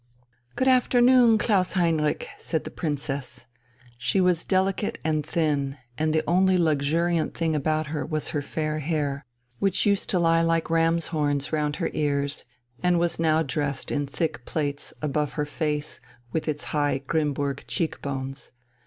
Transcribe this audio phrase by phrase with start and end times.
[0.55, 3.45] "Good afternoon, Klaus Heinrich," said the Princess.
[3.99, 8.79] She was delicate and thin, and the only luxuriant thing about her was her fair
[8.79, 9.23] hair,
[9.59, 12.45] which used to lie like ram's horns round her ears
[12.81, 18.01] and now was dressed in thick plaits above her face with its high Grimmburg cheek
[18.01, 18.49] bones.